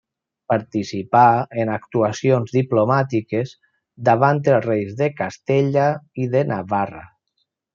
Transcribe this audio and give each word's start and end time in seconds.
Participà 0.51 1.25
en 1.63 1.71
actuacions 1.73 2.55
diplomàtiques 2.55 3.53
davant 4.09 4.41
els 4.55 4.67
reis 4.69 4.97
de 5.03 5.11
Castella 5.23 5.85
i 6.25 6.31
de 6.37 6.43
Navarra. 6.55 7.07